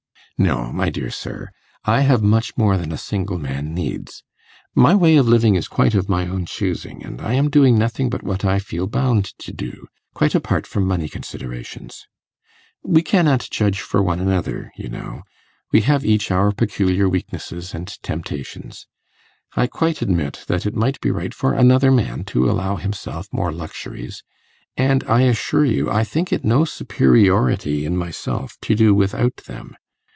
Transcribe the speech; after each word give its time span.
'No, 0.37 0.73
my 0.73 0.89
dear 0.89 1.11
sir. 1.11 1.51
I 1.85 2.01
have 2.01 2.23
much 2.23 2.57
more 2.57 2.75
than 2.75 2.91
a 2.91 2.97
single 2.97 3.37
man 3.37 3.75
needs. 3.75 4.23
My 4.73 4.95
way 4.95 5.15
of 5.17 5.27
living 5.27 5.53
is 5.53 5.67
quite 5.67 5.93
of 5.93 6.09
my 6.09 6.25
own 6.27 6.47
choosing, 6.47 7.05
and 7.05 7.21
I 7.21 7.33
am 7.35 7.47
doing 7.51 7.77
nothing 7.77 8.09
but 8.09 8.23
what 8.23 8.43
I 8.43 8.57
feel 8.57 8.87
bound 8.87 9.37
to 9.37 9.53
do, 9.53 9.85
quite 10.15 10.33
apart 10.33 10.65
from 10.65 10.87
money 10.87 11.07
considerations. 11.07 12.07
We 12.81 13.03
cannot 13.03 13.49
judge 13.51 13.81
for 13.81 14.01
one 14.01 14.19
another, 14.19 14.71
you 14.75 14.89
know; 14.89 15.21
we 15.71 15.81
have 15.81 16.03
each 16.03 16.31
our 16.31 16.51
peculiar 16.51 17.07
weaknesses 17.07 17.75
and 17.75 17.85
temptations. 18.01 18.87
I 19.55 19.67
quite 19.67 20.01
admit 20.01 20.45
that 20.47 20.65
it 20.65 20.73
might 20.73 20.99
be 21.01 21.11
right 21.11 21.35
for 21.35 21.53
another 21.53 21.91
man 21.91 22.23
to 22.33 22.49
allow 22.49 22.77
himself 22.77 23.27
more 23.31 23.51
luxuries, 23.51 24.23
and 24.75 25.03
I 25.03 25.21
assure 25.21 25.65
you 25.65 25.91
I 25.91 26.03
think 26.03 26.33
it 26.33 26.43
no 26.43 26.65
superiority 26.65 27.85
in 27.85 27.95
myself 27.95 28.57
to 28.61 28.73
do 28.73 28.95
without 28.95 29.37
them. 29.45 29.75